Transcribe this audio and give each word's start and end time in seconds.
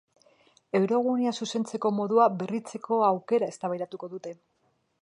Eurogunea 0.79 1.33
zuzentzeko 1.45 1.93
modua 1.99 2.27
berritzeko 2.41 3.01
aukera 3.11 3.53
eztabaidatuko 3.55 4.15
dute. 4.17 4.37